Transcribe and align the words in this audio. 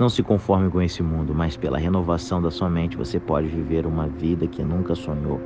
Não 0.00 0.08
se 0.08 0.22
conforme 0.22 0.70
com 0.70 0.80
esse 0.80 1.02
mundo, 1.02 1.34
mas 1.34 1.58
pela 1.58 1.76
renovação 1.76 2.40
da 2.40 2.50
sua 2.50 2.70
mente 2.70 2.96
você 2.96 3.20
pode 3.20 3.48
viver 3.48 3.84
uma 3.84 4.06
vida 4.06 4.46
que 4.46 4.62
nunca 4.62 4.94
sonhou. 4.94 5.38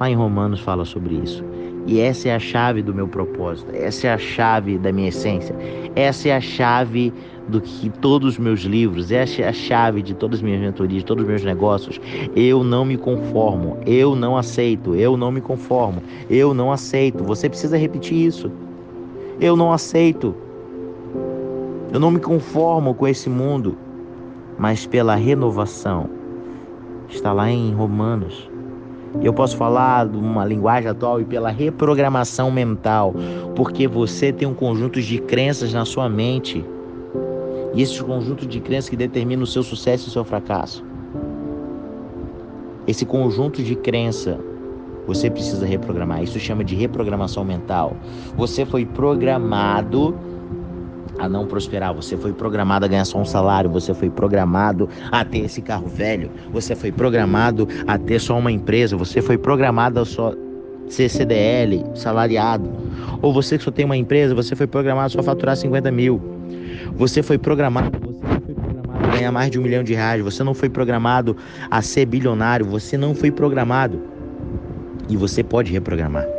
Lá 0.00 0.08
em 0.08 0.14
Romanos 0.14 0.60
fala 0.60 0.86
sobre 0.86 1.16
isso. 1.16 1.44
E 1.86 2.00
essa 2.00 2.30
é 2.30 2.34
a 2.34 2.38
chave 2.38 2.80
do 2.80 2.94
meu 2.94 3.06
propósito, 3.06 3.70
essa 3.74 4.06
é 4.06 4.14
a 4.14 4.16
chave 4.16 4.78
da 4.78 4.90
minha 4.90 5.10
essência, 5.10 5.54
essa 5.94 6.30
é 6.30 6.36
a 6.36 6.40
chave 6.40 7.12
do 7.46 7.60
que 7.60 7.90
todos 7.90 8.30
os 8.30 8.38
meus 8.38 8.60
livros, 8.60 9.12
essa 9.12 9.42
é 9.42 9.48
a 9.48 9.52
chave 9.52 10.00
de 10.00 10.14
todas 10.14 10.38
as 10.38 10.42
minhas 10.42 10.62
mentorias, 10.62 11.02
de 11.02 11.04
todos 11.04 11.22
os 11.22 11.28
meus 11.28 11.44
negócios. 11.44 12.00
Eu 12.34 12.64
não 12.64 12.86
me 12.86 12.96
conformo, 12.96 13.76
eu 13.84 14.16
não 14.16 14.38
aceito, 14.38 14.94
eu 14.94 15.14
não 15.14 15.30
me 15.30 15.42
conformo, 15.42 16.02
eu 16.30 16.54
não 16.54 16.72
aceito. 16.72 17.22
Você 17.22 17.50
precisa 17.50 17.76
repetir 17.76 18.16
isso. 18.16 18.50
Eu 19.38 19.54
não 19.54 19.70
aceito. 19.70 20.34
Eu 21.92 21.98
não 21.98 22.10
me 22.10 22.20
conformo 22.20 22.94
com 22.94 23.08
esse 23.08 23.30
mundo, 23.30 23.76
mas 24.58 24.86
pela 24.86 25.14
renovação. 25.14 26.10
Está 27.08 27.32
lá 27.32 27.50
em 27.50 27.72
Romanos. 27.72 28.50
Eu 29.22 29.32
posso 29.32 29.56
falar 29.56 30.06
de 30.06 30.16
uma 30.18 30.44
linguagem 30.44 30.90
atual 30.90 31.18
e 31.20 31.24
pela 31.24 31.48
reprogramação 31.48 32.50
mental, 32.50 33.14
porque 33.56 33.88
você 33.88 34.30
tem 34.30 34.46
um 34.46 34.52
conjunto 34.52 35.00
de 35.00 35.18
crenças 35.18 35.72
na 35.72 35.86
sua 35.86 36.08
mente. 36.10 36.62
E 37.72 37.80
esse 37.80 38.02
conjunto 38.02 38.46
de 38.46 38.60
crenças 38.60 38.90
que 38.90 38.96
determina 38.96 39.42
o 39.42 39.46
seu 39.46 39.62
sucesso 39.62 40.06
e 40.06 40.08
o 40.08 40.12
seu 40.12 40.24
fracasso. 40.24 40.84
Esse 42.86 43.06
conjunto 43.06 43.62
de 43.62 43.74
crença 43.74 44.38
você 45.06 45.30
precisa 45.30 45.64
reprogramar. 45.64 46.22
Isso 46.22 46.38
chama 46.38 46.62
de 46.62 46.74
reprogramação 46.74 47.42
mental. 47.42 47.96
Você 48.36 48.66
foi 48.66 48.84
programado 48.84 50.14
a 51.18 51.28
não 51.28 51.46
prosperar. 51.46 51.94
Você 51.94 52.16
foi 52.16 52.32
programado 52.32 52.84
a 52.84 52.88
ganhar 52.88 53.04
só 53.04 53.18
um 53.18 53.24
salário, 53.24 53.70
você 53.70 53.92
foi 53.92 54.08
programado 54.08 54.88
a 55.10 55.24
ter 55.24 55.40
esse 55.40 55.60
carro 55.60 55.88
velho, 55.88 56.30
você 56.52 56.74
foi 56.74 56.92
programado 56.92 57.68
a 57.86 57.98
ter 57.98 58.20
só 58.20 58.38
uma 58.38 58.52
empresa, 58.52 58.96
você 58.96 59.20
foi 59.20 59.36
programado 59.36 60.00
a 60.00 60.04
só 60.04 60.32
ser 60.88 61.08
CDL, 61.08 61.84
salariado. 61.94 62.70
Ou 63.20 63.32
você 63.32 63.58
que 63.58 63.64
só 63.64 63.70
tem 63.70 63.84
uma 63.84 63.96
empresa, 63.96 64.34
você 64.34 64.54
foi 64.56 64.66
programado 64.66 65.12
só 65.12 65.20
a 65.20 65.22
faturar 65.22 65.56
50 65.56 65.90
mil. 65.90 66.20
Você 66.94 67.22
foi 67.22 67.38
programado, 67.38 67.98
foi 68.00 68.54
programado 68.54 69.06
a 69.06 69.16
ganhar 69.16 69.32
mais 69.32 69.50
de 69.50 69.58
um 69.58 69.62
milhão 69.62 69.82
de 69.82 69.94
reais, 69.94 70.22
você 70.22 70.42
não 70.42 70.54
foi 70.54 70.68
programado 70.68 71.36
a 71.70 71.82
ser 71.82 72.06
bilionário, 72.06 72.64
você 72.64 72.96
não 72.96 73.14
foi 73.14 73.30
programado. 73.30 74.00
E 75.08 75.16
você 75.16 75.42
pode 75.42 75.72
reprogramar. 75.72 76.37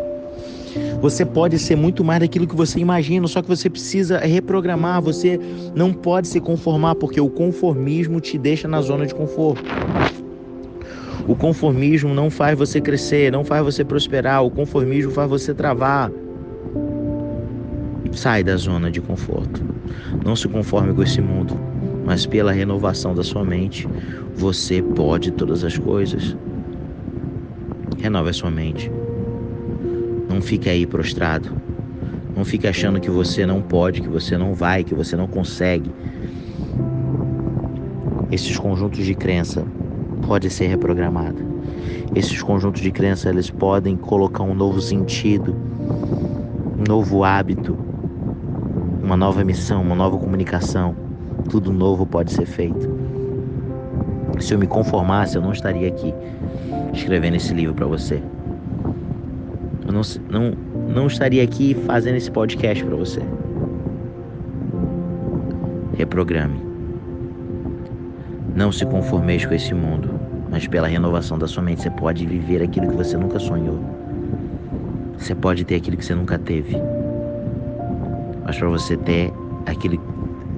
Você 1.02 1.26
pode 1.26 1.58
ser 1.58 1.76
muito 1.76 2.04
mais 2.04 2.20
daquilo 2.20 2.48
que 2.48 2.56
você 2.56 2.80
imagina, 2.80 3.28
só 3.28 3.42
que 3.42 3.48
você 3.48 3.70
precisa 3.70 4.20
reprogramar. 4.20 5.02
Você 5.02 5.40
não 5.76 5.94
pode 5.94 6.28
se 6.28 6.40
conformar, 6.40 6.96
porque 6.96 7.20
o 7.20 7.30
conformismo 7.30 8.20
te 8.20 8.38
deixa 8.38 8.68
na 8.68 8.82
zona 8.82 9.06
de 9.06 9.14
conforto. 9.14 9.64
O 11.28 11.36
conformismo 11.36 12.14
não 12.14 12.30
faz 12.30 12.58
você 12.58 12.82
crescer, 12.82 13.32
não 13.32 13.44
faz 13.44 13.64
você 13.64 13.84
prosperar. 13.86 14.44
O 14.44 14.50
conformismo 14.50 15.12
faz 15.12 15.30
você 15.30 15.54
travar. 15.54 16.12
Sai 18.12 18.44
da 18.44 18.58
zona 18.58 18.90
de 18.90 19.00
conforto. 19.00 19.64
Não 20.26 20.36
se 20.36 20.48
conforme 20.48 20.94
com 20.94 21.04
esse 21.04 21.22
mundo, 21.22 21.60
mas 22.06 22.26
pela 22.26 22.52
renovação 22.52 23.14
da 23.14 23.24
sua 23.24 23.46
mente, 23.46 23.88
você 24.36 24.82
pode 24.82 25.32
todas 25.32 25.64
as 25.64 25.78
coisas. 25.78 26.36
Renove 28.00 28.30
a 28.30 28.34
sua 28.34 28.50
mente. 28.50 28.92
Não 30.40 30.46
fique 30.46 30.70
aí 30.70 30.88
prostrado. 30.88 31.52
Não 32.34 32.46
fique 32.46 32.66
achando 32.66 33.02
que 33.02 33.10
você 33.10 33.46
não 33.46 33.62
pode, 33.62 34.02
que 34.02 34.08
você 34.08 34.38
não 34.38 34.54
vai, 34.54 34.86
que 34.86 34.96
você 34.96 35.18
não 35.18 35.28
consegue. 35.28 35.92
Esses 38.32 38.58
conjuntos 38.58 39.06
de 39.06 39.14
crença 39.14 39.66
podem 40.26 40.50
ser 40.50 40.68
reprogramados. 40.68 41.44
Esses 42.16 42.42
conjuntos 42.42 42.82
de 42.82 42.90
crença 42.90 43.28
eles 43.28 43.50
podem 43.50 43.98
colocar 43.98 44.44
um 44.44 44.54
novo 44.54 44.80
sentido, 44.80 45.58
um 46.80 46.86
novo 46.88 47.26
hábito, 47.26 47.78
uma 49.04 49.18
nova 49.18 49.44
missão, 49.44 49.82
uma 49.82 49.96
nova 49.96 50.18
comunicação. 50.18 50.96
Tudo 51.50 51.74
novo 51.74 52.06
pode 52.06 52.32
ser 52.32 52.46
feito. 52.46 52.90
Se 54.40 54.54
eu 54.54 54.58
me 54.58 54.68
conformasse, 54.68 55.36
eu 55.36 55.42
não 55.42 55.52
estaria 55.52 55.90
aqui 55.90 56.14
escrevendo 56.94 57.36
esse 57.36 57.54
livro 57.54 57.74
para 57.74 57.88
você 57.88 58.24
eu 59.90 59.94
não, 59.94 60.02
não, 60.30 60.52
não 60.94 61.08
estaria 61.08 61.44
aqui 61.44 61.74
fazendo 61.88 62.16
esse 62.16 62.30
podcast 62.30 62.84
para 62.86 62.96
você. 62.96 63.22
Reprograme. 65.98 66.62
Não 68.56 68.72
se 68.72 68.86
conformeis 68.86 69.48
com 69.48 69.54
esse 69.56 69.74
mundo, 69.74 70.12
mas 70.52 70.68
pela 70.68 70.88
renovação 70.88 71.40
da 71.40 71.48
sua 71.48 71.64
mente 71.64 71.82
você 71.82 71.90
pode 71.90 72.24
viver 72.28 72.62
aquilo 72.62 72.88
que 72.88 72.96
você 72.96 73.18
nunca 73.18 73.40
sonhou. 73.40 73.80
Você 75.18 75.34
pode 75.34 75.66
ter 75.66 75.78
aquilo 75.78 75.98
que 75.98 76.06
você 76.06 76.14
nunca 76.14 76.38
teve. 76.38 76.78
Mas 78.46 78.58
para 78.58 78.70
você 78.70 78.96
ter 78.96 79.34
aquilo 79.66 80.00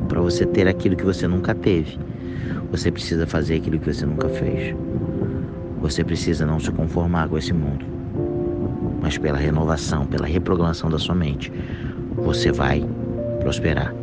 para 0.09 0.19
você 0.19 0.45
ter 0.45 0.67
aquilo 0.67 0.97
que 0.97 1.05
você 1.05 1.25
nunca 1.25 1.55
teve, 1.55 1.97
você 2.69 2.91
precisa 2.91 3.25
fazer 3.25 3.55
aquilo 3.55 3.79
que 3.79 3.93
você 3.93 4.05
nunca 4.05 4.27
fez. 4.27 4.75
Você 5.79 6.03
precisa 6.03 6.45
não 6.45 6.59
se 6.59 6.69
conformar 6.69 7.29
com 7.29 7.37
esse 7.37 7.53
mundo 7.53 8.00
mas 9.11 9.17
pela 9.17 9.37
renovação, 9.37 10.05
pela 10.05 10.25
reprogramação 10.25 10.89
da 10.89 10.97
sua 10.97 11.13
mente, 11.13 11.51
você 12.15 12.49
vai 12.49 12.81
prosperar. 13.41 13.93